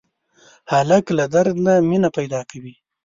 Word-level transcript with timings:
هلک 0.71 1.05
له 1.17 1.25
درد 1.33 1.55
نه 1.65 1.73
مینه 1.89 2.09
پیدا 2.17 2.41
کوي. 2.49 2.73